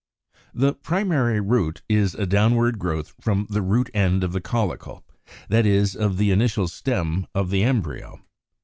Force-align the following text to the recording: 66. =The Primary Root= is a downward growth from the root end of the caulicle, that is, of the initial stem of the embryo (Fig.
66. 0.53 0.59
=The 0.59 0.73
Primary 0.81 1.39
Root= 1.39 1.83
is 1.87 2.15
a 2.15 2.25
downward 2.25 2.79
growth 2.79 3.13
from 3.21 3.45
the 3.51 3.61
root 3.61 3.87
end 3.93 4.23
of 4.23 4.31
the 4.31 4.41
caulicle, 4.41 5.03
that 5.47 5.67
is, 5.67 5.95
of 5.95 6.17
the 6.17 6.31
initial 6.31 6.67
stem 6.67 7.27
of 7.35 7.51
the 7.51 7.61
embryo 7.61 8.15
(Fig. 8.15 8.25